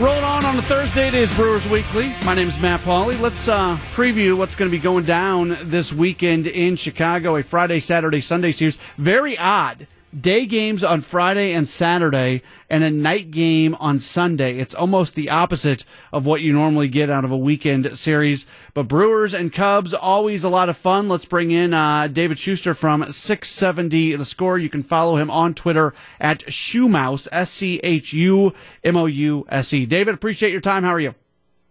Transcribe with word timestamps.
Rolling 0.00 0.24
on 0.24 0.46
on 0.46 0.56
a 0.56 0.62
Thursday, 0.62 1.08
it 1.08 1.14
is 1.14 1.30
Brewers 1.34 1.68
Weekly. 1.68 2.14
My 2.24 2.34
name 2.34 2.48
is 2.48 2.58
Matt 2.58 2.80
Pauley. 2.80 3.20
Let's 3.20 3.48
uh, 3.48 3.76
preview 3.92 4.34
what's 4.34 4.54
going 4.54 4.70
to 4.70 4.74
be 4.74 4.80
going 4.80 5.04
down 5.04 5.58
this 5.64 5.92
weekend 5.92 6.46
in 6.46 6.76
Chicago. 6.76 7.36
A 7.36 7.42
Friday, 7.42 7.80
Saturday, 7.80 8.22
Sunday 8.22 8.50
series. 8.50 8.78
Very 8.96 9.36
odd 9.36 9.86
day 10.18 10.46
games 10.46 10.82
on 10.82 11.00
Friday 11.00 11.52
and 11.52 11.68
Saturday 11.68 12.42
and 12.68 12.82
a 12.82 12.90
night 12.90 13.30
game 13.30 13.74
on 13.76 13.98
Sunday. 13.98 14.58
It's 14.58 14.74
almost 14.74 15.14
the 15.14 15.30
opposite 15.30 15.84
of 16.12 16.26
what 16.26 16.40
you 16.40 16.52
normally 16.52 16.88
get 16.88 17.10
out 17.10 17.24
of 17.24 17.30
a 17.30 17.36
weekend 17.36 17.96
series. 17.98 18.46
But 18.74 18.88
Brewers 18.88 19.34
and 19.34 19.52
Cubs, 19.52 19.94
always 19.94 20.44
a 20.44 20.48
lot 20.48 20.68
of 20.68 20.76
fun. 20.76 21.08
Let's 21.08 21.24
bring 21.24 21.50
in 21.50 21.74
uh, 21.74 22.08
David 22.08 22.38
Schuster 22.38 22.74
from 22.74 23.10
670 23.10 24.16
The 24.16 24.24
Score. 24.24 24.58
You 24.58 24.68
can 24.68 24.82
follow 24.82 25.16
him 25.16 25.30
on 25.30 25.54
Twitter 25.54 25.94
at 26.18 26.40
Schumouse, 26.46 27.28
S 27.30 27.50
C 27.50 27.80
H 27.82 28.12
U 28.12 28.52
M 28.82 28.96
O 28.96 29.06
U 29.06 29.46
S 29.48 29.72
E. 29.72 29.86
David, 29.86 30.14
appreciate 30.14 30.52
your 30.52 30.60
time. 30.60 30.82
How 30.82 30.94
are 30.94 31.00
you? 31.00 31.14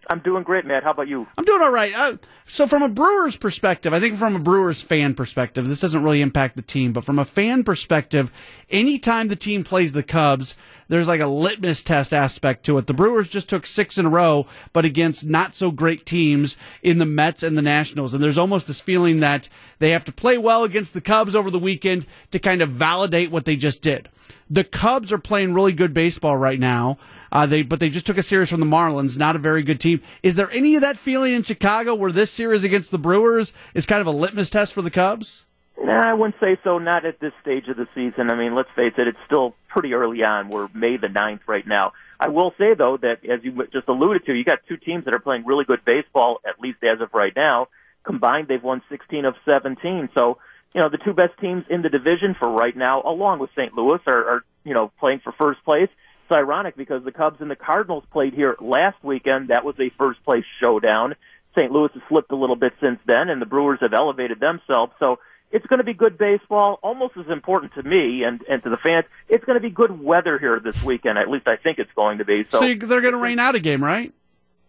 I'm 0.09 0.19
doing 0.19 0.41
great, 0.41 0.65
Matt. 0.65 0.83
How 0.83 0.91
about 0.91 1.07
you? 1.07 1.27
I'm 1.37 1.45
doing 1.45 1.61
all 1.61 1.71
right. 1.71 1.93
Uh, 1.95 2.17
so, 2.45 2.65
from 2.65 2.81
a 2.81 2.89
Brewers 2.89 3.37
perspective, 3.37 3.93
I 3.93 3.99
think 3.99 4.15
from 4.15 4.35
a 4.35 4.39
Brewers 4.39 4.81
fan 4.81 5.13
perspective, 5.13 5.67
this 5.67 5.81
doesn't 5.81 6.01
really 6.01 6.21
impact 6.21 6.55
the 6.55 6.63
team, 6.63 6.93
but 6.93 7.03
from 7.03 7.19
a 7.19 7.25
fan 7.25 7.63
perspective, 7.63 8.31
anytime 8.71 9.27
the 9.27 9.35
team 9.35 9.63
plays 9.63 9.93
the 9.93 10.01
Cubs, 10.01 10.57
there's 10.89 11.07
like 11.07 11.21
a 11.21 11.27
litmus 11.27 11.81
test 11.81 12.13
aspect 12.13 12.65
to 12.65 12.77
it. 12.77 12.87
The 12.87 12.93
Brewers 12.93 13.29
just 13.29 13.47
took 13.47 13.65
six 13.65 13.97
in 13.97 14.07
a 14.07 14.09
row, 14.09 14.47
but 14.73 14.85
against 14.85 15.25
not 15.25 15.55
so 15.55 15.71
great 15.71 16.05
teams 16.05 16.57
in 16.83 16.97
the 16.97 17.05
Mets 17.05 17.43
and 17.43 17.57
the 17.57 17.61
Nationals. 17.61 18.13
And 18.13 18.21
there's 18.21 18.37
almost 18.37 18.67
this 18.67 18.81
feeling 18.81 19.21
that 19.21 19.47
they 19.77 19.91
have 19.91 20.05
to 20.05 20.11
play 20.11 20.37
well 20.37 20.63
against 20.63 20.93
the 20.93 21.01
Cubs 21.01 21.35
over 21.35 21.49
the 21.49 21.59
weekend 21.59 22.05
to 22.31 22.39
kind 22.39 22.61
of 22.61 22.69
validate 22.69 23.31
what 23.31 23.45
they 23.45 23.55
just 23.55 23.81
did. 23.81 24.09
The 24.49 24.63
Cubs 24.63 25.13
are 25.13 25.19
playing 25.19 25.53
really 25.53 25.73
good 25.73 25.93
baseball 25.93 26.35
right 26.35 26.59
now. 26.59 26.97
Uh, 27.31 27.45
they, 27.45 27.61
but 27.61 27.79
they 27.79 27.89
just 27.89 28.07
took 28.07 28.17
a 28.17 28.23
series 28.23 28.49
from 28.49 28.59
the 28.59 28.65
Marlins, 28.65 29.17
not 29.17 29.35
a 29.35 29.39
very 29.39 29.61
good 29.61 29.79
team. 29.79 30.01
Is 30.23 30.33
there 30.35 30.49
any 30.51 30.75
of 30.75 30.81
that 30.81 30.97
feeling 30.97 31.33
in 31.33 31.43
Chicago 31.43 31.93
where 31.93 32.11
this 32.11 32.31
series 32.31 32.63
against 32.63 32.89
the 32.89 32.97
Brewers 32.97 33.53
is 33.75 33.85
kind 33.85 34.01
of 34.01 34.07
a 34.07 34.11
litmus 34.11 34.49
test 34.49 34.73
for 34.73 34.81
the 34.81 34.89
Cubs? 34.89 35.45
Nah, 35.81 36.09
I 36.09 36.13
wouldn't 36.13 36.35
say 36.39 36.57
so. 36.63 36.79
Not 36.79 37.05
at 37.05 37.19
this 37.19 37.31
stage 37.41 37.67
of 37.67 37.77
the 37.77 37.87
season. 37.93 38.31
I 38.31 38.35
mean, 38.35 38.55
let's 38.55 38.69
face 38.75 38.93
it; 38.97 39.07
it's 39.07 39.19
still 39.25 39.55
pretty 39.69 39.93
early 39.93 40.23
on. 40.23 40.49
We're 40.49 40.67
May 40.73 40.97
the 40.97 41.07
ninth 41.09 41.41
right 41.47 41.65
now. 41.65 41.93
I 42.19 42.27
will 42.29 42.53
say 42.57 42.73
though 42.77 42.97
that, 42.97 43.23
as 43.25 43.43
you 43.43 43.51
just 43.71 43.87
alluded 43.87 44.25
to, 44.25 44.33
you 44.33 44.43
got 44.43 44.59
two 44.67 44.77
teams 44.77 45.05
that 45.05 45.15
are 45.15 45.19
playing 45.19 45.45
really 45.45 45.65
good 45.65 45.85
baseball, 45.85 46.41
at 46.47 46.59
least 46.59 46.79
as 46.83 46.99
of 47.01 47.13
right 47.13 47.33
now. 47.35 47.67
Combined, 48.03 48.47
they've 48.47 48.63
won 48.63 48.81
16 48.89 49.25
of 49.25 49.35
17. 49.47 50.09
So, 50.17 50.37
you 50.73 50.81
know, 50.81 50.89
the 50.89 50.97
two 50.97 51.13
best 51.13 51.37
teams 51.39 51.63
in 51.69 51.81
the 51.81 51.89
division 51.89 52.35
for 52.39 52.49
right 52.49 52.75
now, 52.75 53.01
along 53.03 53.39
with 53.39 53.49
St. 53.51 53.73
Louis, 53.73 53.99
are, 54.07 54.29
are 54.29 54.43
you 54.63 54.73
know 54.73 54.91
playing 54.99 55.21
for 55.23 55.33
first 55.39 55.63
place. 55.63 55.89
It's 56.29 56.37
ironic 56.37 56.75
because 56.75 57.03
the 57.03 57.11
Cubs 57.11 57.41
and 57.41 57.49
the 57.49 57.55
Cardinals 57.55 58.03
played 58.11 58.33
here 58.33 58.55
last 58.59 58.97
weekend. 59.03 59.49
That 59.49 59.65
was 59.65 59.75
a 59.79 59.89
first 59.97 60.23
place 60.23 60.45
showdown. 60.61 61.15
St. 61.57 61.71
Louis 61.71 61.89
has 61.93 62.03
slipped 62.07 62.31
a 62.31 62.35
little 62.35 62.55
bit 62.55 62.73
since 62.83 62.99
then, 63.05 63.29
and 63.29 63.41
the 63.41 63.47
Brewers 63.47 63.79
have 63.81 63.93
elevated 63.93 64.39
themselves. 64.39 64.93
So 64.99 65.19
it's 65.51 65.65
going 65.65 65.79
to 65.79 65.83
be 65.83 65.93
good 65.93 66.17
baseball, 66.17 66.79
almost 66.83 67.17
as 67.17 67.27
important 67.27 67.73
to 67.73 67.83
me 67.83 68.23
and, 68.23 68.41
and 68.49 68.61
to 68.63 68.69
the 68.69 68.77
fans. 68.77 69.05
It's 69.27 69.43
going 69.45 69.55
to 69.55 69.61
be 69.61 69.69
good 69.69 70.01
weather 70.01 70.37
here 70.37 70.59
this 70.59 70.81
weekend. 70.83 71.17
At 71.17 71.29
least 71.29 71.47
I 71.47 71.55
think 71.55 71.79
it's 71.79 71.91
going 71.95 72.19
to 72.19 72.25
be. 72.25 72.45
So, 72.49 72.59
so 72.59 72.65
they're 72.75 73.01
going 73.01 73.13
to 73.13 73.17
rain 73.17 73.39
out 73.39 73.55
a 73.55 73.59
game, 73.59 73.83
right? 73.83 74.13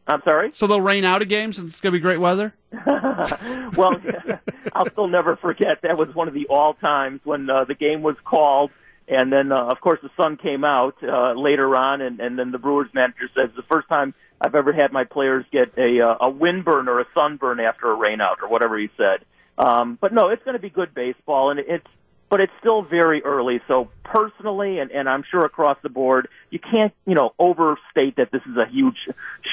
I'm 0.07 0.23
sorry. 0.23 0.51
So 0.55 0.67
they'll 0.67 0.81
rain 0.81 1.05
out 1.05 1.23
a 1.23 1.27
game 1.27 1.53
since 1.53 1.71
it's 1.71 1.81
going 1.81 1.93
to 1.93 1.99
be 1.99 2.03
great 2.03 2.19
weather. 2.19 2.55
well, 2.87 4.01
I'll 4.73 4.91
still 4.91 5.09
never 5.09 5.37
forget 5.37 5.83
that 5.83 5.97
was 5.97 6.15
one 6.15 6.27
of 6.27 6.35
the 6.35 6.47
all 6.49 6.75
times 6.75 7.21
when 7.25 7.49
uh, 7.49 7.65
the 7.65 7.75
game 7.75 8.03
was 8.03 8.17
called 8.25 8.71
and 9.11 9.33
then, 9.33 9.51
uh, 9.51 9.65
of 9.65 9.81
course, 9.81 9.99
the 10.03 10.11
sun 10.17 10.37
came 10.37 10.63
out 10.63 10.95
uh, 11.03 11.33
later 11.33 11.75
on, 11.75 12.01
and, 12.01 12.21
and 12.21 12.39
then 12.39 12.53
the 12.53 12.59
Brewers 12.59 12.89
manager 12.95 13.29
says 13.35 13.51
the 13.57 13.65
first 13.65 13.89
time 13.89 14.15
I've 14.41 14.55
ever 14.55 14.73
had 14.73 14.93
my 14.93 15.03
players 15.03 15.45
get 15.51 15.77
a 15.77 16.01
uh, 16.01 16.29
a 16.29 16.33
windburn 16.33 16.87
or 16.87 17.01
a 17.01 17.07
sunburn 17.13 17.59
after 17.59 17.93
a 17.93 17.97
rainout 17.97 18.41
or 18.41 18.49
whatever 18.49 18.79
he 18.79 18.89
said. 18.97 19.25
Um, 19.61 19.99
but 20.01 20.15
no, 20.15 20.29
it's 20.29 20.43
going 20.43 20.57
to 20.57 20.61
be 20.61 20.71
good 20.71 20.95
baseball, 20.95 21.51
and 21.51 21.61
it's 21.61 21.87
but 22.31 22.41
it's 22.41 22.53
still 22.61 22.83
very 22.83 23.23
early. 23.25 23.61
So 23.69 23.91
personally, 24.05 24.79
and, 24.79 24.91
and 24.93 25.09
I'm 25.09 25.25
sure 25.29 25.45
across 25.45 25.77
the 25.83 25.89
board, 25.89 26.29
you 26.51 26.59
can't 26.59 26.95
you 27.07 27.15
know 27.15 27.35
overstate 27.39 28.17
that 28.17 28.31
this 28.33 28.41
is 28.47 28.57
a 28.57 28.67
huge 28.71 28.97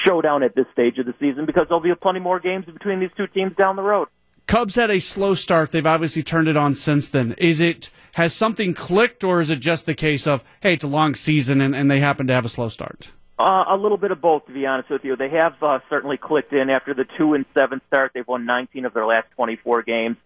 showdown 0.06 0.42
at 0.42 0.54
this 0.54 0.66
stage 0.72 0.98
of 0.98 1.04
the 1.04 1.14
season 1.20 1.44
because 1.44 1.66
there'll 1.68 1.82
be 1.82 1.94
plenty 1.94 2.20
more 2.20 2.40
games 2.40 2.64
between 2.64 3.00
these 3.00 3.10
two 3.16 3.26
teams 3.26 3.54
down 3.56 3.76
the 3.76 3.82
road. 3.82 4.08
Cubs 4.46 4.76
had 4.76 4.90
a 4.90 5.00
slow 5.00 5.34
start. 5.34 5.72
They've 5.72 5.84
obviously 5.84 6.22
turned 6.22 6.48
it 6.48 6.56
on 6.56 6.74
since 6.74 7.08
then. 7.08 7.34
Is 7.36 7.60
it 7.60 7.90
has 8.14 8.32
something 8.32 8.72
clicked, 8.72 9.22
or 9.22 9.42
is 9.42 9.50
it 9.50 9.60
just 9.60 9.84
the 9.84 9.94
case 9.94 10.26
of 10.26 10.42
hey, 10.62 10.72
it's 10.72 10.84
a 10.84 10.88
long 10.88 11.14
season 11.14 11.60
and, 11.60 11.74
and 11.74 11.90
they 11.90 12.00
happen 12.00 12.26
to 12.28 12.32
have 12.32 12.46
a 12.46 12.48
slow 12.48 12.68
start? 12.68 13.10
Uh, 13.38 13.64
a 13.68 13.76
little 13.76 13.98
bit 13.98 14.10
of 14.10 14.20
both, 14.20 14.46
to 14.46 14.52
be 14.52 14.66
honest 14.66 14.90
with 14.90 15.04
you. 15.04 15.14
They 15.14 15.28
have 15.30 15.54
uh, 15.62 15.78
certainly 15.88 16.16
clicked 16.16 16.52
in 16.52 16.70
after 16.70 16.92
the 16.92 17.04
two 17.16 17.34
and 17.34 17.44
seven 17.54 17.80
start. 17.86 18.12
They've 18.12 18.26
won 18.26 18.46
19 18.46 18.84
of 18.84 18.94
their 18.94 19.06
last 19.06 19.28
24 19.36 19.82
games. 19.82 20.16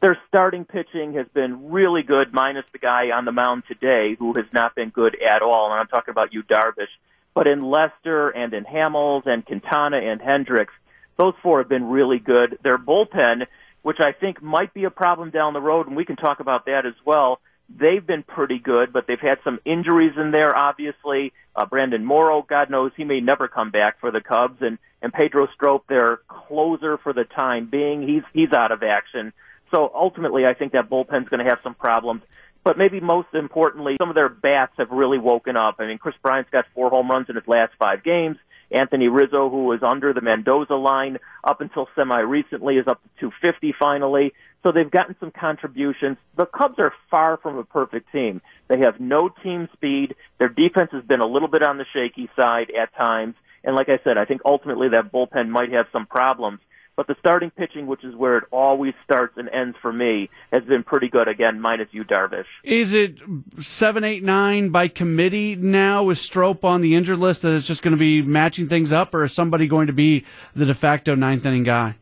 Their 0.00 0.18
starting 0.28 0.64
pitching 0.64 1.14
has 1.14 1.26
been 1.32 1.70
really 1.70 2.02
good, 2.02 2.32
minus 2.32 2.66
the 2.72 2.78
guy 2.78 3.10
on 3.10 3.24
the 3.24 3.32
mound 3.32 3.64
today 3.66 4.16
who 4.18 4.34
has 4.36 4.46
not 4.52 4.74
been 4.74 4.90
good 4.90 5.16
at 5.22 5.42
all. 5.42 5.70
And 5.70 5.80
I'm 5.80 5.88
talking 5.88 6.12
about 6.12 6.32
Yu 6.32 6.42
Darvish. 6.42 6.92
But 7.34 7.46
in 7.46 7.60
Lester 7.60 8.28
and 8.28 8.52
in 8.52 8.64
Hamels 8.64 9.26
and 9.26 9.44
Quintana 9.44 9.98
and 9.98 10.20
Hendricks, 10.20 10.74
those 11.16 11.34
four 11.42 11.58
have 11.58 11.68
been 11.68 11.88
really 11.88 12.18
good. 12.18 12.58
Their 12.62 12.78
bullpen 12.78 13.46
which 13.82 13.98
I 14.00 14.12
think 14.12 14.42
might 14.42 14.74
be 14.74 14.84
a 14.84 14.90
problem 14.90 15.30
down 15.30 15.52
the 15.52 15.60
road, 15.60 15.86
and 15.86 15.96
we 15.96 16.04
can 16.04 16.16
talk 16.16 16.40
about 16.40 16.66
that 16.66 16.84
as 16.86 16.94
well. 17.04 17.40
They've 17.68 18.04
been 18.04 18.22
pretty 18.22 18.58
good, 18.58 18.92
but 18.92 19.06
they've 19.06 19.20
had 19.20 19.38
some 19.44 19.60
injuries 19.64 20.14
in 20.16 20.30
there, 20.30 20.56
obviously. 20.56 21.32
Uh, 21.54 21.66
Brandon 21.66 22.04
Morrow, 22.04 22.42
God 22.48 22.70
knows 22.70 22.92
he 22.96 23.04
may 23.04 23.20
never 23.20 23.46
come 23.46 23.70
back 23.70 24.00
for 24.00 24.10
the 24.10 24.20
Cubs, 24.20 24.62
and, 24.62 24.78
and 25.02 25.12
Pedro 25.12 25.48
Strop, 25.54 25.86
their 25.86 26.20
closer 26.28 26.96
for 26.98 27.12
the 27.12 27.24
time 27.24 27.68
being, 27.70 28.06
he's, 28.06 28.22
he's 28.32 28.52
out 28.52 28.72
of 28.72 28.82
action. 28.82 29.32
So 29.74 29.90
ultimately, 29.94 30.46
I 30.46 30.54
think 30.54 30.72
that 30.72 30.88
bullpen's 30.88 31.28
going 31.28 31.44
to 31.44 31.50
have 31.50 31.58
some 31.62 31.74
problems. 31.74 32.22
But 32.64 32.78
maybe 32.78 33.00
most 33.00 33.28
importantly, 33.34 33.96
some 34.00 34.08
of 34.08 34.14
their 34.14 34.28
bats 34.28 34.72
have 34.78 34.90
really 34.90 35.18
woken 35.18 35.56
up. 35.56 35.76
I 35.78 35.86
mean, 35.86 35.98
Kris 35.98 36.14
Bryant's 36.22 36.50
got 36.50 36.66
four 36.74 36.90
home 36.90 37.08
runs 37.08 37.28
in 37.28 37.36
his 37.36 37.46
last 37.46 37.72
five 37.78 38.02
games. 38.02 38.36
Anthony 38.70 39.08
Rizzo, 39.08 39.48
who 39.48 39.64
was 39.64 39.82
under 39.82 40.12
the 40.12 40.20
Mendoza 40.20 40.74
line 40.74 41.18
up 41.42 41.60
until 41.60 41.88
semi 41.94 42.20
recently, 42.20 42.76
is 42.76 42.86
up 42.86 43.02
to 43.02 43.08
250 43.20 43.74
finally. 43.78 44.34
So 44.64 44.72
they've 44.72 44.90
gotten 44.90 45.14
some 45.20 45.30
contributions. 45.30 46.16
The 46.36 46.46
Cubs 46.46 46.78
are 46.78 46.92
far 47.10 47.36
from 47.36 47.58
a 47.58 47.64
perfect 47.64 48.10
team. 48.12 48.40
They 48.68 48.78
have 48.80 48.98
no 48.98 49.28
team 49.28 49.68
speed. 49.72 50.14
Their 50.38 50.48
defense 50.48 50.90
has 50.92 51.04
been 51.04 51.20
a 51.20 51.26
little 51.26 51.48
bit 51.48 51.62
on 51.62 51.78
the 51.78 51.86
shaky 51.92 52.28
side 52.36 52.70
at 52.70 52.94
times. 52.96 53.34
And 53.64 53.76
like 53.76 53.88
I 53.88 53.98
said, 54.02 54.18
I 54.18 54.24
think 54.24 54.42
ultimately 54.44 54.88
that 54.90 55.12
bullpen 55.12 55.48
might 55.48 55.72
have 55.72 55.86
some 55.92 56.06
problems. 56.06 56.60
But 56.96 57.06
the 57.06 57.14
starting 57.20 57.50
pitching, 57.50 57.86
which 57.86 58.02
is 58.02 58.16
where 58.16 58.38
it 58.38 58.44
always 58.50 58.92
starts 59.04 59.34
and 59.36 59.48
ends 59.48 59.76
for 59.80 59.92
me, 59.92 60.30
has 60.52 60.64
been 60.64 60.82
pretty 60.82 61.08
good 61.08 61.28
again, 61.28 61.60
minus 61.60 61.86
Yu 61.92 62.02
Darvish. 62.02 62.44
Is 62.64 62.92
it 62.92 63.20
seven, 63.60 64.02
eight, 64.02 64.24
nine 64.24 64.70
by 64.70 64.88
committee 64.88 65.54
now 65.54 66.02
with 66.02 66.18
Strop 66.18 66.64
on 66.64 66.80
the 66.80 66.96
injured 66.96 67.20
list 67.20 67.42
that 67.42 67.54
it's 67.54 67.68
just 67.68 67.82
going 67.82 67.92
to 67.92 67.98
be 67.98 68.20
matching 68.22 68.68
things 68.68 68.90
up, 68.90 69.14
or 69.14 69.22
is 69.22 69.32
somebody 69.32 69.68
going 69.68 69.86
to 69.86 69.92
be 69.92 70.24
the 70.56 70.66
de 70.66 70.74
facto 70.74 71.14
ninth 71.14 71.46
inning 71.46 71.62
guy? 71.62 71.94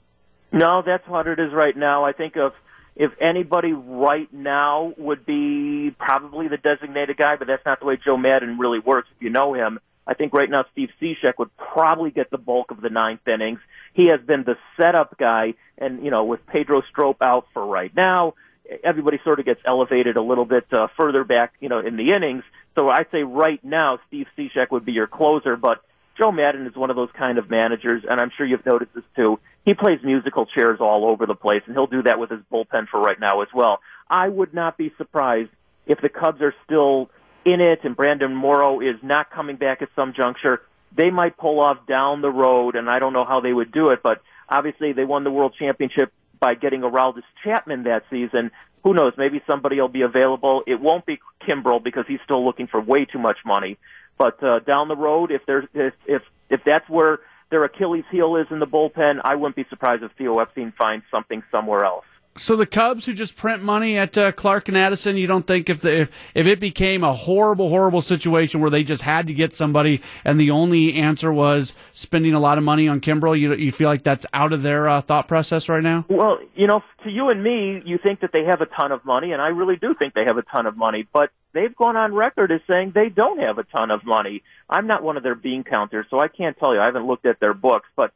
No, 0.53 0.83
that's 0.85 1.07
what 1.09 1.27
it 1.27 1.39
is 1.39 1.53
right 1.53 1.77
now. 1.77 2.05
I 2.05 2.13
think 2.13 2.37
of 2.37 2.53
if 2.95 3.13
anybody 3.21 3.73
right 3.73 4.33
now 4.33 4.95
would 4.97 5.27
be 5.27 5.95
probably 5.99 6.49
the 6.49 6.57
designated 6.57 7.17
guy, 7.17 7.37
but 7.37 7.47
that's 7.47 7.65
not 7.67 7.81
the 7.81 7.87
way 7.87 7.99
Joe 8.03 8.17
Maddon 8.17 8.59
really 8.59 8.79
works. 8.79 9.09
If 9.15 9.23
you 9.23 9.31
know 9.31 9.55
him, 9.55 9.79
I 10.07 10.15
think 10.15 10.33
right 10.33 10.49
now 10.49 10.65
Steve 10.73 10.91
Cishek 11.01 11.35
would 11.39 11.55
probably 11.57 12.11
get 12.11 12.31
the 12.31 12.39
bulk 12.39 12.71
of 12.71 12.81
the 12.81 12.89
ninth 12.89 13.27
innings 13.27 13.59
he 13.97 14.09
has 14.11 14.21
been 14.21 14.45
the 14.45 14.57
setup 14.79 15.17
guy, 15.17 15.55
and 15.79 16.05
you 16.05 16.11
know, 16.11 16.25
with 16.25 16.47
Pedro 16.47 16.83
Strop 16.91 17.23
out 17.23 17.47
for 17.55 17.65
right 17.65 17.91
now, 17.97 18.35
everybody 18.85 19.19
sort 19.25 19.41
of 19.41 19.47
gets 19.47 19.61
elevated 19.65 20.19
a 20.19 20.23
little 20.23 20.45
bit 20.45 20.67
uh, 20.71 20.89
further 21.01 21.25
back, 21.25 21.55
you 21.61 21.71
know, 21.71 21.79
in 21.79 21.97
the 21.97 22.13
innings. 22.15 22.45
So 22.79 22.91
I'd 22.91 23.07
say 23.11 23.23
right 23.23 23.63
now, 23.65 23.99
Steve 24.07 24.27
Cishek 24.37 24.71
would 24.71 24.85
be 24.85 24.93
your 24.93 25.07
closer, 25.07 25.57
but 25.57 25.81
Joe 26.19 26.33
Maddon 26.33 26.67
is 26.67 26.75
one 26.75 26.91
of 26.91 26.97
those 26.97 27.11
kind 27.17 27.39
of 27.39 27.51
managers, 27.51 28.05
and 28.09 28.21
I'm 28.21 28.31
sure 28.37 28.47
you've 28.47 28.65
noticed 28.65 28.95
this 28.95 29.05
too. 29.15 29.39
He 29.65 29.75
plays 29.75 29.99
musical 30.03 30.47
chairs 30.47 30.79
all 30.81 31.07
over 31.07 31.27
the 31.27 31.35
place, 31.35 31.63
and 31.67 31.75
he'll 31.75 31.87
do 31.87 32.03
that 32.05 32.19
with 32.19 32.31
his 32.31 32.41
bullpen 32.53 32.89
for 32.89 33.01
right 33.01 33.19
now 33.21 33.43
as 33.43 33.49
well. 33.55 33.81
I 34.09 34.29
would 34.29 34.55
not 34.55 34.79
be 34.79 34.93
surprised 34.97 35.51
if 35.87 36.01
the 36.01 36.09
Cubs 36.09 36.41
are 36.41 36.55
still 36.65 37.11
in 37.45 37.61
it 37.61 37.81
and 37.85 37.95
Brandon 37.95 38.35
Morrow 38.35 38.81
is 38.81 38.97
not 39.03 39.31
coming 39.31 39.57
back 39.57 39.83
at 39.83 39.89
some 39.95 40.13
juncture 40.17 40.63
they 40.97 41.11
might 41.11 41.37
pull 41.37 41.61
off 41.61 41.87
down 41.87 42.23
the 42.23 42.31
road, 42.31 42.75
and 42.75 42.89
I 42.89 42.99
don't 42.99 43.13
know 43.13 43.25
how 43.25 43.41
they 43.41 43.53
would 43.53 43.71
do 43.71 43.89
it, 43.91 44.01
but 44.03 44.23
obviously 44.49 44.93
they 44.93 45.05
won 45.05 45.25
the 45.25 45.31
World 45.31 45.55
Championship 45.59 46.13
by 46.41 46.55
getting 46.55 46.81
Aroldis 46.81 47.23
Chapman 47.45 47.85
that 47.85 48.05
season. 48.11 48.51
Who 48.87 48.95
knows? 48.95 49.15
Maybe 49.19 49.43
somebody 49.51 49.81
will 49.81 49.89
be 49.89 50.03
available. 50.03 50.63
It 50.65 50.81
won't 50.81 51.05
be 51.07 51.19
Kimbrel 51.45 51.83
because 51.83 52.05
he's 52.07 52.21
still 52.25 52.45
looking 52.45 52.69
for 52.69 52.81
way 52.81 53.05
too 53.05 53.19
much 53.19 53.39
money. 53.45 53.79
But 54.17 54.41
uh, 54.41 54.61
down 54.61 54.87
the 54.87 54.95
road, 54.95 55.33
if 55.33 55.43
there's 55.45 55.65
if 55.75 55.93
if 56.07 56.23
if 56.51 56.61
that's 56.65 56.89
where 56.89 57.19
their 57.51 57.65
Achilles 57.65 58.05
heel 58.13 58.37
is 58.37 58.47
in 58.49 58.61
the 58.61 58.67
bullpen, 58.67 59.21
I 59.25 59.35
wouldn't 59.35 59.57
be 59.57 59.67
surprised 59.69 60.05
if 60.05 60.13
Theo 60.13 60.39
Epstein 60.39 60.73
finds 60.79 61.05
something 61.11 61.43
somewhere 61.51 61.85
else. 61.85 62.05
So 62.39 62.55
the 62.55 62.67
Cubs 62.67 63.07
who 63.07 63.15
just 63.15 63.37
print 63.37 63.63
money 63.63 63.97
at 63.97 64.17
uh, 64.19 64.33
Clark 64.33 64.69
and 64.69 64.77
Addison, 64.77 65.17
you 65.17 65.27
don't 65.27 65.47
think 65.47 65.71
if 65.71 65.81
the 65.81 66.03
if, 66.03 66.11
if 66.35 66.47
it 66.47 66.61
became 66.61 67.03
a 67.03 67.13
horrible, 67.13 67.69
horrible 67.69 68.03
situation 68.03 68.61
where 68.61 68.71
they 68.71 68.85
just 68.85 69.03
had 69.03 69.27
to 69.29 69.35
get 69.35 69.55
somebody 69.55 70.03
and 70.25 70.39
the 70.39 70.51
only 70.51 70.95
answer 70.95 71.33
was 71.33 71.73
spending 71.93 72.35
a 72.35 72.41
lot 72.41 72.59
of 72.59 72.65
money 72.65 72.89
on 72.89 73.01
Kimbrel, 73.01 73.39
you 73.39 73.55
you 73.55 73.73
feel 73.73 73.89
like 73.89 74.03
that's 74.03 74.27
out 74.33 74.53
of 74.53 74.63
their 74.63 74.89
uh, 74.89 75.01
thought 75.01 75.29
process 75.29 75.69
right 75.69 75.83
now? 75.83 76.05
Well, 76.09 76.39
you 76.55 76.67
know, 76.67 76.83
to 77.05 77.11
you 77.11 77.31
and 77.31 77.43
me, 77.43 77.83
you 77.85 77.99
think 77.99 78.21
that 78.21 78.31
they 78.33 78.45
have 78.45 78.61
a 78.61 78.67
ton 78.67 78.93
of 78.93 79.05
money, 79.05 79.33
and 79.33 79.41
I 79.41 79.49
really 79.49 79.77
do 79.77 79.95
think 79.95 80.15
they 80.15 80.25
have 80.27 80.37
a 80.37 80.43
ton 80.43 80.67
of 80.67 80.77
money, 80.77 81.09
but 81.13 81.31
they've 81.55 81.75
gone 81.75 81.97
on 81.97 82.15
record 82.15 82.53
as 82.53 82.61
saying 82.71 82.93
they 82.95 83.09
don't 83.09 83.39
have 83.41 83.59
a 83.59 83.65
ton 83.65 83.91
of 83.91 84.05
money. 84.05 84.43
I'm 84.69 84.87
not 84.87 85.03
one 85.03 85.17
of 85.17 85.23
their 85.23 85.35
bean 85.35 85.65
counters, 85.65 86.07
so 86.11 86.19
I 86.19 86.29
can't 86.29 86.57
tell 86.59 86.75
you. 86.75 86.81
I 86.81 86.85
haven't 86.85 87.07
looked 87.07 87.25
at 87.25 87.41
their 87.41 87.55
books, 87.55 87.89
but 87.97 88.13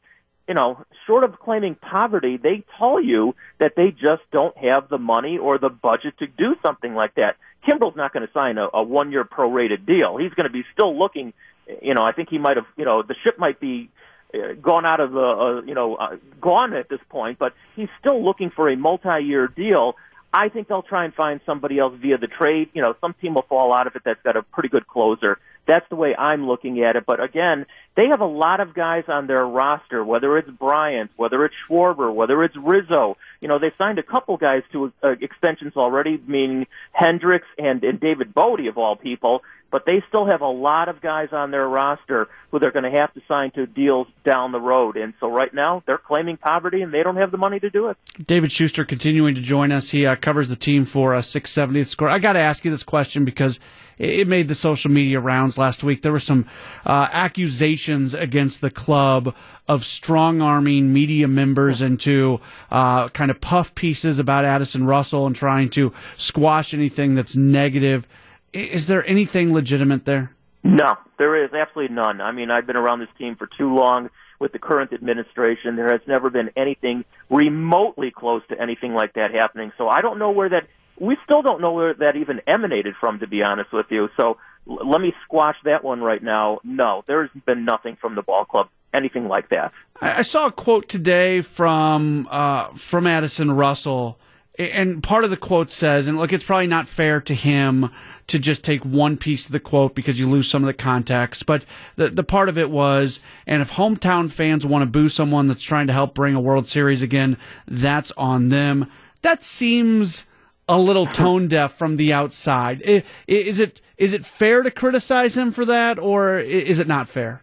you 0.50 0.54
know, 0.54 0.84
short 1.06 1.22
of 1.22 1.38
claiming 1.38 1.76
poverty, 1.76 2.36
they 2.36 2.64
tell 2.76 3.00
you 3.00 3.36
that 3.60 3.74
they 3.76 3.92
just 3.92 4.22
don't 4.32 4.56
have 4.58 4.88
the 4.88 4.98
money 4.98 5.38
or 5.38 5.58
the 5.58 5.68
budget 5.68 6.18
to 6.18 6.26
do 6.26 6.56
something 6.66 6.92
like 6.92 7.14
that. 7.14 7.36
Kimbrel's 7.64 7.94
not 7.94 8.12
going 8.12 8.26
to 8.26 8.32
sign 8.32 8.58
a, 8.58 8.66
a 8.74 8.82
one-year 8.82 9.22
prorated 9.22 9.86
deal. 9.86 10.16
He's 10.16 10.32
going 10.32 10.48
to 10.48 10.52
be 10.52 10.64
still 10.72 10.98
looking. 10.98 11.34
You 11.80 11.94
know, 11.94 12.02
I 12.02 12.10
think 12.10 12.30
he 12.30 12.38
might 12.38 12.56
have. 12.56 12.66
You 12.76 12.84
know, 12.84 13.00
the 13.02 13.14
ship 13.22 13.38
might 13.38 13.60
be 13.60 13.90
uh, 14.34 14.54
gone 14.60 14.84
out 14.84 14.98
of 14.98 15.12
the. 15.12 15.20
Uh, 15.20 15.62
you 15.62 15.74
know, 15.74 15.94
uh, 15.94 16.16
gone 16.40 16.74
at 16.74 16.88
this 16.88 16.98
point, 17.10 17.38
but 17.38 17.54
he's 17.76 17.88
still 18.00 18.20
looking 18.24 18.50
for 18.50 18.68
a 18.68 18.76
multi-year 18.76 19.46
deal. 19.46 19.94
I 20.34 20.48
think 20.48 20.66
they'll 20.66 20.82
try 20.82 21.04
and 21.04 21.14
find 21.14 21.40
somebody 21.46 21.78
else 21.78 21.94
via 22.02 22.18
the 22.18 22.26
trade. 22.26 22.70
You 22.74 22.82
know, 22.82 22.96
some 23.00 23.14
team 23.20 23.34
will 23.34 23.46
fall 23.48 23.72
out 23.72 23.86
of 23.86 23.94
it 23.94 24.02
that's 24.04 24.22
got 24.24 24.36
a 24.36 24.42
pretty 24.42 24.68
good 24.68 24.88
closer. 24.88 25.38
That's 25.70 25.88
the 25.88 25.94
way 25.94 26.16
I'm 26.18 26.48
looking 26.48 26.82
at 26.82 26.96
it. 26.96 27.06
But 27.06 27.22
again, 27.22 27.64
they 27.94 28.08
have 28.08 28.20
a 28.20 28.26
lot 28.26 28.58
of 28.58 28.74
guys 28.74 29.04
on 29.06 29.28
their 29.28 29.46
roster, 29.46 30.04
whether 30.04 30.36
it's 30.36 30.50
Bryant, 30.50 31.12
whether 31.14 31.44
it's 31.44 31.54
Schwarber, 31.68 32.12
whether 32.12 32.42
it's 32.42 32.56
Rizzo. 32.56 33.16
You 33.40 33.46
know, 33.46 33.60
they 33.60 33.70
signed 33.80 34.00
a 34.00 34.02
couple 34.02 34.36
guys 34.36 34.64
to 34.72 34.92
uh, 35.00 35.10
extensions 35.20 35.76
already, 35.76 36.20
meaning 36.26 36.66
Hendricks 36.90 37.46
and, 37.56 37.84
and 37.84 38.00
David 38.00 38.34
Bote 38.34 38.66
of 38.66 38.78
all 38.78 38.96
people. 38.96 39.44
But 39.70 39.84
they 39.86 40.02
still 40.08 40.26
have 40.26 40.40
a 40.40 40.48
lot 40.48 40.88
of 40.88 41.00
guys 41.00 41.28
on 41.32 41.50
their 41.50 41.68
roster 41.68 42.28
who 42.50 42.58
they're 42.58 42.72
going 42.72 42.90
to 42.90 42.98
have 42.98 43.12
to 43.14 43.22
sign 43.28 43.52
to 43.52 43.66
deals 43.66 44.08
down 44.24 44.52
the 44.52 44.60
road. 44.60 44.96
And 44.96 45.14
so 45.20 45.30
right 45.30 45.52
now 45.54 45.82
they're 45.86 45.98
claiming 45.98 46.36
poverty 46.36 46.82
and 46.82 46.92
they 46.92 47.02
don't 47.02 47.16
have 47.16 47.30
the 47.30 47.38
money 47.38 47.60
to 47.60 47.70
do 47.70 47.88
it. 47.88 47.96
David 48.26 48.50
Schuster 48.50 48.84
continuing 48.84 49.36
to 49.36 49.40
join 49.40 49.70
us. 49.70 49.90
He 49.90 50.06
uh, 50.06 50.16
covers 50.16 50.48
the 50.48 50.56
team 50.56 50.84
for 50.84 51.14
uh, 51.14 51.22
670 51.22 51.84
score. 51.84 52.08
I 52.08 52.18
got 52.18 52.32
to 52.32 52.40
ask 52.40 52.64
you 52.64 52.70
this 52.70 52.82
question 52.82 53.24
because 53.24 53.60
it 53.98 54.26
made 54.26 54.48
the 54.48 54.54
social 54.54 54.90
media 54.90 55.20
rounds 55.20 55.58
last 55.58 55.84
week. 55.84 56.02
There 56.02 56.10
were 56.10 56.20
some 56.20 56.46
uh, 56.84 57.08
accusations 57.12 58.14
against 58.14 58.60
the 58.62 58.70
club 58.70 59.34
of 59.68 59.84
strong 59.84 60.40
arming 60.40 60.92
media 60.92 61.28
members 61.28 61.80
into 61.80 62.40
uh, 62.72 63.08
kind 63.10 63.30
of 63.30 63.40
puff 63.40 63.74
pieces 63.74 64.18
about 64.18 64.44
Addison 64.44 64.84
Russell 64.84 65.26
and 65.26 65.36
trying 65.36 65.68
to 65.70 65.92
squash 66.16 66.74
anything 66.74 67.14
that's 67.14 67.36
negative. 67.36 68.08
Is 68.52 68.86
there 68.86 69.06
anything 69.06 69.52
legitimate 69.52 70.04
there? 70.04 70.32
No, 70.62 70.96
there 71.18 71.44
is 71.44 71.52
absolutely 71.52 71.94
none. 71.94 72.20
I 72.20 72.32
mean, 72.32 72.50
I've 72.50 72.66
been 72.66 72.76
around 72.76 73.00
this 73.00 73.08
team 73.18 73.36
for 73.36 73.48
too 73.58 73.74
long 73.74 74.10
with 74.38 74.52
the 74.52 74.58
current 74.58 74.92
administration. 74.92 75.76
There 75.76 75.90
has 75.90 76.00
never 76.06 76.30
been 76.30 76.50
anything 76.56 77.04
remotely 77.30 78.10
close 78.10 78.42
to 78.48 78.60
anything 78.60 78.92
like 78.94 79.14
that 79.14 79.32
happening. 79.32 79.72
So 79.78 79.88
I 79.88 80.00
don't 80.00 80.18
know 80.18 80.30
where 80.30 80.48
that 80.48 80.66
we 80.98 81.16
still 81.24 81.42
don't 81.42 81.60
know 81.60 81.72
where 81.72 81.94
that 81.94 82.16
even 82.16 82.40
emanated 82.46 82.94
from, 83.00 83.20
to 83.20 83.26
be 83.26 83.42
honest 83.42 83.72
with 83.72 83.86
you. 83.90 84.08
So 84.16 84.36
l- 84.68 84.88
let 84.88 85.00
me 85.00 85.14
squash 85.24 85.56
that 85.64 85.82
one 85.82 86.02
right 86.02 86.22
now. 86.22 86.60
No, 86.62 87.02
there's 87.06 87.30
been 87.46 87.64
nothing 87.64 87.96
from 87.96 88.14
the 88.14 88.22
ball 88.22 88.44
club, 88.44 88.68
anything 88.92 89.26
like 89.26 89.48
that. 89.48 89.72
I, 90.02 90.22
saw 90.22 90.46
a 90.46 90.52
quote 90.52 90.88
today 90.88 91.40
from 91.40 92.28
uh, 92.30 92.68
from 92.74 93.06
Addison 93.06 93.50
Russell, 93.52 94.18
and 94.58 95.02
part 95.02 95.24
of 95.24 95.30
the 95.30 95.36
quote 95.36 95.70
says, 95.70 96.06
and 96.06 96.18
look, 96.18 96.32
it's 96.32 96.44
probably 96.44 96.66
not 96.66 96.88
fair 96.88 97.20
to 97.22 97.34
him 97.34 97.90
to 98.26 98.38
just 98.38 98.62
take 98.64 98.84
one 98.84 99.16
piece 99.16 99.46
of 99.46 99.52
the 99.52 99.60
quote 99.60 99.94
because 99.94 100.18
you 100.18 100.28
lose 100.28 100.48
some 100.48 100.62
of 100.62 100.66
the 100.66 100.74
context. 100.74 101.46
But 101.46 101.64
the 101.96 102.08
the 102.08 102.24
part 102.24 102.48
of 102.48 102.58
it 102.58 102.70
was, 102.70 103.20
and 103.46 103.62
if 103.62 103.72
hometown 103.72 104.30
fans 104.30 104.66
want 104.66 104.82
to 104.82 104.86
boo 104.86 105.08
someone 105.08 105.48
that's 105.48 105.62
trying 105.62 105.86
to 105.86 105.92
help 105.92 106.14
bring 106.14 106.34
a 106.34 106.40
World 106.40 106.68
Series 106.68 107.02
again, 107.02 107.36
that's 107.66 108.12
on 108.16 108.50
them. 108.50 108.90
That 109.22 109.42
seems 109.42 110.26
a 110.68 110.78
little 110.78 111.06
tone 111.22 111.48
deaf 111.48 111.72
from 111.72 111.96
the 111.96 112.12
outside. 112.12 112.82
Is 113.26 113.58
it 113.60 113.80
is 113.98 114.12
it 114.12 114.24
fair 114.24 114.62
to 114.62 114.70
criticize 114.70 115.36
him 115.36 115.52
for 115.52 115.64
that, 115.64 115.98
or 115.98 116.38
is 116.38 116.78
it 116.78 116.88
not 116.88 117.08
fair? 117.08 117.42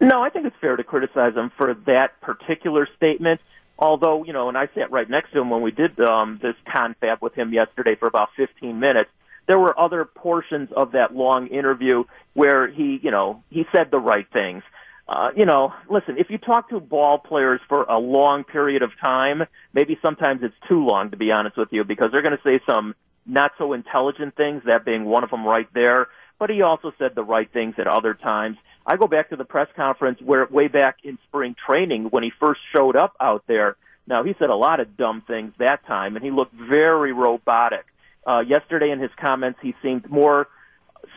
No, 0.00 0.22
I 0.22 0.30
think 0.30 0.46
it's 0.46 0.56
fair 0.60 0.76
to 0.76 0.84
criticize 0.84 1.34
him 1.34 1.50
for 1.56 1.74
that 1.86 2.20
particular 2.20 2.88
statement. 2.96 3.40
Although, 3.78 4.24
you 4.24 4.32
know, 4.32 4.48
and 4.48 4.58
I 4.58 4.68
sat 4.74 4.90
right 4.90 5.08
next 5.08 5.32
to 5.32 5.40
him 5.40 5.50
when 5.50 5.62
we 5.62 5.70
did 5.70 5.98
um, 6.00 6.40
this 6.42 6.54
confab 6.72 7.18
with 7.22 7.34
him 7.34 7.52
yesterday 7.52 7.94
for 7.94 8.08
about 8.08 8.30
15 8.36 8.78
minutes. 8.78 9.10
There 9.46 9.58
were 9.58 9.78
other 9.78 10.04
portions 10.04 10.70
of 10.76 10.92
that 10.92 11.14
long 11.14 11.46
interview 11.46 12.04
where 12.34 12.68
he, 12.68 13.00
you 13.02 13.10
know, 13.10 13.42
he 13.48 13.64
said 13.72 13.90
the 13.90 13.98
right 13.98 14.26
things 14.32 14.62
uh, 15.08 15.30
you 15.34 15.46
know, 15.46 15.72
listen, 15.88 16.16
if 16.18 16.28
you 16.28 16.36
talk 16.36 16.68
to 16.68 16.80
ball 16.80 17.18
players 17.18 17.60
for 17.66 17.84
a 17.84 17.98
long 17.98 18.44
period 18.44 18.82
of 18.82 18.90
time, 19.02 19.42
maybe 19.72 19.98
sometimes 20.04 20.42
it's 20.42 20.54
too 20.68 20.84
long, 20.84 21.10
to 21.10 21.16
be 21.16 21.32
honest 21.32 21.56
with 21.56 21.68
you, 21.70 21.82
because 21.82 22.10
they're 22.12 22.22
going 22.22 22.36
to 22.36 22.42
say 22.44 22.60
some 22.68 22.94
not 23.24 23.52
so 23.56 23.72
intelligent 23.72 24.36
things, 24.36 24.62
that 24.66 24.84
being 24.84 25.06
one 25.06 25.24
of 25.24 25.30
them 25.30 25.46
right 25.46 25.68
there. 25.72 26.08
But 26.38 26.50
he 26.50 26.62
also 26.62 26.92
said 26.98 27.14
the 27.14 27.24
right 27.24 27.50
things 27.50 27.74
at 27.78 27.86
other 27.86 28.12
times. 28.12 28.58
I 28.88 28.96
go 28.96 29.06
back 29.06 29.28
to 29.28 29.36
the 29.36 29.44
press 29.44 29.68
conference 29.76 30.18
where 30.22 30.46
way 30.46 30.68
back 30.68 30.96
in 31.04 31.18
spring 31.28 31.54
training 31.66 32.04
when 32.04 32.22
he 32.22 32.32
first 32.40 32.60
showed 32.74 32.96
up 32.96 33.14
out 33.20 33.44
there. 33.46 33.76
Now 34.06 34.24
he 34.24 34.34
said 34.38 34.48
a 34.48 34.56
lot 34.56 34.80
of 34.80 34.96
dumb 34.96 35.22
things 35.26 35.52
that 35.58 35.86
time, 35.86 36.16
and 36.16 36.24
he 36.24 36.30
looked 36.30 36.54
very 36.54 37.12
robotic. 37.12 37.84
Uh, 38.26 38.40
yesterday 38.40 38.90
in 38.90 38.98
his 38.98 39.10
comments, 39.20 39.58
he 39.62 39.74
seemed 39.82 40.10
more 40.10 40.48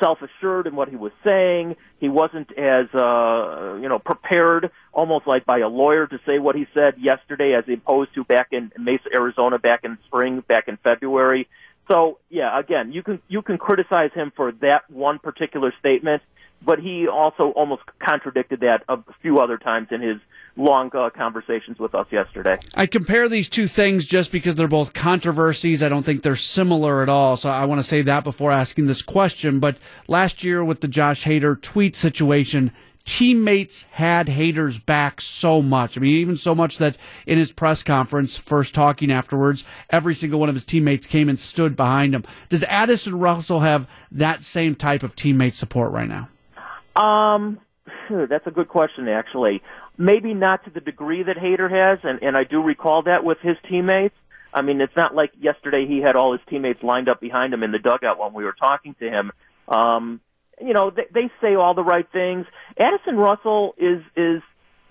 self-assured 0.01 0.67
in 0.67 0.75
what 0.75 0.89
he 0.89 0.97
was 0.97 1.13
saying. 1.23 1.77
He 1.99 2.09
wasn't 2.09 2.51
as 2.57 2.87
uh, 2.93 3.77
you 3.81 3.87
know 3.87 3.99
prepared, 3.99 4.69
almost 4.91 5.25
like 5.25 5.45
by 5.45 5.59
a 5.59 5.69
lawyer 5.69 6.07
to 6.07 6.19
say 6.25 6.39
what 6.39 6.57
he 6.57 6.67
said 6.73 6.95
yesterday, 6.97 7.53
as 7.53 7.63
opposed 7.71 8.13
to 8.15 8.25
back 8.25 8.49
in 8.51 8.73
Mesa, 8.77 9.07
Arizona, 9.15 9.59
back 9.59 9.85
in 9.85 9.97
spring, 10.07 10.43
back 10.45 10.67
in 10.67 10.75
February. 10.83 11.47
So 11.89 12.19
yeah, 12.29 12.57
again, 12.59 12.91
you 12.91 13.01
can 13.01 13.21
you 13.29 13.41
can 13.41 13.57
criticize 13.57 14.11
him 14.13 14.33
for 14.35 14.51
that 14.61 14.89
one 14.89 15.19
particular 15.19 15.73
statement, 15.79 16.21
but 16.61 16.79
he 16.79 17.07
also 17.07 17.51
almost 17.55 17.83
contradicted 17.99 18.61
that 18.61 18.83
a 18.87 18.97
few 19.21 19.39
other 19.39 19.57
times 19.57 19.87
in 19.91 20.01
his 20.01 20.17
long 20.57 20.91
uh, 20.93 21.09
conversations 21.09 21.79
with 21.79 21.95
us 21.95 22.07
yesterday. 22.11 22.55
I 22.75 22.85
compare 22.85 23.29
these 23.29 23.49
two 23.49 23.67
things 23.67 24.05
just 24.05 24.31
because 24.31 24.55
they're 24.55 24.67
both 24.67 24.93
controversies. 24.93 25.81
I 25.81 25.89
don't 25.89 26.03
think 26.03 26.23
they're 26.23 26.35
similar 26.35 27.01
at 27.01 27.09
all. 27.09 27.37
So 27.37 27.49
I 27.49 27.65
want 27.65 27.79
to 27.79 27.87
say 27.87 28.01
that 28.03 28.23
before 28.23 28.51
asking 28.51 28.87
this 28.87 29.01
question. 29.01 29.59
But 29.59 29.77
last 30.07 30.43
year 30.43 30.63
with 30.63 30.81
the 30.81 30.87
Josh 30.87 31.23
Hader 31.23 31.59
tweet 31.59 31.95
situation, 31.95 32.71
teammates 33.05 33.83
had 33.91 34.27
Hader's 34.27 34.77
back 34.77 35.21
so 35.21 35.61
much. 35.61 35.97
I 35.97 36.01
mean, 36.01 36.15
even 36.17 36.37
so 36.37 36.53
much 36.53 36.77
that 36.77 36.97
in 37.25 37.37
his 37.37 37.51
press 37.51 37.81
conference, 37.81 38.37
first 38.37 38.75
talking 38.75 39.11
afterwards, 39.11 39.63
every 39.89 40.15
single 40.15 40.39
one 40.39 40.49
of 40.49 40.55
his 40.55 40.65
teammates 40.65 41.07
came 41.07 41.29
and 41.29 41.39
stood 41.39 41.75
behind 41.75 42.13
him. 42.13 42.23
Does 42.49 42.63
Addison 42.65 43.17
Russell 43.17 43.61
have 43.61 43.87
that 44.11 44.43
same 44.43 44.75
type 44.75 45.01
of 45.01 45.15
teammate 45.15 45.53
support 45.53 45.91
right 45.91 46.09
now? 46.09 46.29
Um, 46.95 47.59
that's 48.09 48.47
a 48.47 48.51
good 48.51 48.67
question, 48.67 49.07
actually 49.07 49.61
maybe 50.01 50.33
not 50.33 50.63
to 50.65 50.71
the 50.71 50.79
degree 50.79 51.23
that 51.23 51.37
Hader 51.37 51.69
has, 51.69 51.99
and, 52.03 52.21
and 52.23 52.35
I 52.35 52.43
do 52.43 52.61
recall 52.61 53.03
that 53.03 53.23
with 53.23 53.37
his 53.41 53.55
teammates. 53.69 54.15
I 54.53 54.61
mean, 54.63 54.81
it's 54.81 54.95
not 54.97 55.15
like 55.15 55.31
yesterday 55.39 55.85
he 55.87 55.99
had 55.99 56.15
all 56.15 56.33
his 56.33 56.41
teammates 56.49 56.83
lined 56.83 57.07
up 57.07 57.21
behind 57.21 57.53
him 57.53 57.63
in 57.63 57.71
the 57.71 57.79
dugout 57.79 58.19
when 58.19 58.33
we 58.33 58.43
were 58.43 58.55
talking 58.59 58.95
to 58.99 59.09
him. 59.09 59.31
Um, 59.67 60.19
you 60.59 60.73
know, 60.73 60.89
they, 60.89 61.05
they 61.13 61.31
say 61.41 61.55
all 61.55 61.73
the 61.73 61.83
right 61.83 62.05
things. 62.11 62.45
Addison 62.77 63.15
Russell 63.15 63.75
is 63.77 64.01
is 64.15 64.41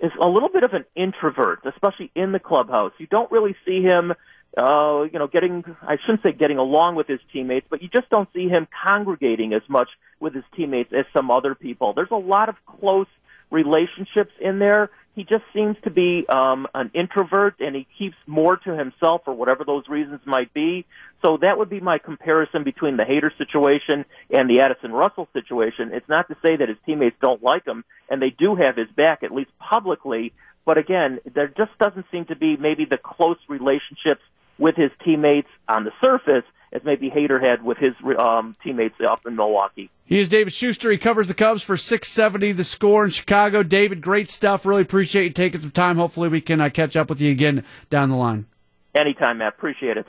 is 0.01 0.13
a 0.19 0.27
little 0.27 0.49
bit 0.49 0.65
of 0.65 0.73
an 0.73 0.87
introvert, 0.97 1.61
especially 1.67 2.11
in 2.15 2.33
the 2.33 2.39
clubhouse. 2.39 2.93
You 2.97 3.07
don't 3.07 3.31
really 3.31 3.55
see 3.67 3.83
him, 3.83 4.15
uh, 4.57 5.03
you 5.13 5.19
know, 5.19 5.29
getting 5.29 5.65
I 5.83 5.97
shouldn't 6.05 6.23
say 6.23 6.33
getting 6.33 6.59
along 6.59 6.97
with 6.97 7.07
his 7.07 7.21
teammates, 7.33 7.67
but 7.71 7.83
you 7.83 7.89
just 7.89 8.11
don't 8.11 8.29
see 8.35 8.49
him 8.49 8.67
congregating 8.87 9.53
as 9.53 9.63
much 9.69 9.89
with 10.19 10.35
his 10.35 10.45
teammates 10.57 10.93
as 10.93 11.05
some 11.13 11.31
other 11.31 11.55
people. 11.55 11.93
There's 11.93 12.11
a 12.11 12.17
lot 12.17 12.49
of 12.49 12.57
close 12.67 13.07
relationships 13.51 14.33
in 14.41 14.59
there. 14.59 14.91
He 15.15 15.25
just 15.25 15.43
seems 15.53 15.77
to 15.85 15.91
be 15.91 16.25
um, 16.29 16.67
an 16.73 16.91
introvert, 16.95 17.57
and 17.59 17.75
he 17.75 17.87
keeps 17.99 18.17
more 18.27 18.57
to 18.57 18.77
himself 18.77 19.23
for 19.25 19.35
whatever 19.35 19.65
those 19.65 19.89
reasons 19.89 20.21
might 20.25 20.55
be. 20.55 20.87
So 21.23 21.37
that 21.43 21.59
would 21.59 21.69
be 21.69 21.81
my 21.81 21.99
comparison 21.99 22.63
between 22.63 22.97
the 22.97 23.03
Hader 23.03 23.37
situation 23.37 24.05
and 24.31 24.49
the 24.49 24.61
Addison 24.61 24.93
Russell 24.93 25.29
situation. 25.33 25.91
It's 25.93 26.09
not 26.09 26.29
to 26.29 26.37
say 26.47 26.57
that 26.57 26.69
his 26.69 26.79
teammates 26.87 27.17
don't 27.21 27.43
like 27.43 27.67
him, 27.67 27.85
and 28.09 28.23
they 28.23 28.31
do 28.31 28.55
have 28.55 28.77
his 28.77 28.89
back, 28.97 29.23
at 29.23 29.33
least 29.33 29.51
publicly. 29.59 30.33
But 30.65 30.79
again, 30.79 31.19
there 31.35 31.49
just 31.49 31.77
doesn't 31.79 32.07
seem 32.13 32.27
to 32.27 32.37
be 32.37 32.57
maybe 32.57 32.85
the 32.85 32.99
close 32.99 33.39
relationships 33.49 34.23
with 34.61 34.77
his 34.77 34.93
teammates 35.05 35.49
on 35.69 35.85
the 35.85 35.91
surface 36.05 36.45
as 36.73 36.83
maybe 36.85 37.11
Hader 37.11 37.41
had 37.41 37.65
with 37.65 37.79
his 37.79 37.95
um, 38.19 38.53
teammates 38.63 38.95
up 39.09 39.27
in 39.27 39.35
Milwaukee. 39.35 39.91
He 40.05 40.21
is 40.21 40.29
David 40.29 40.53
Schuster. 40.53 40.91
He 40.91 40.99
covers 40.99 41.27
the 41.27 41.35
Cubs 41.35 41.63
for 41.63 41.77
670 41.77 42.53
the 42.53 42.65
score 42.65 43.05
in 43.05 43.11
Chicago. 43.11 43.63
David, 43.63 44.01
great 44.01 44.31
stuff. 44.31 44.65
Really 44.65 44.83
appreciate 44.83 45.25
you 45.25 45.31
taking 45.31 45.61
some 45.61 45.71
time. 45.73 45.97
Hopefully 45.97 46.29
we 46.29 46.41
can 46.41 46.61
uh, 46.61 46.69
catch 46.69 46.95
up 46.95 47.09
with 47.09 47.21
you 47.21 47.33
again 47.33 47.65
down 47.89 48.11
the 48.11 48.17
line. 48.17 48.47
Anytime, 48.95 49.39
Matt. 49.39 49.55
Appreciate 49.57 49.97
it. 49.97 50.07